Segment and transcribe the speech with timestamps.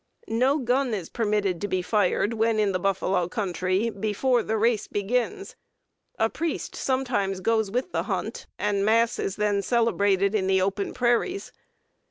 [0.29, 4.87] No gun is permitted to be fired when in the buffalo country before the 'race'
[4.87, 5.55] begins.
[6.17, 10.95] A priest sometimes goes with the hunt, and mass is then celebrated in the open
[10.95, 11.51] prairies.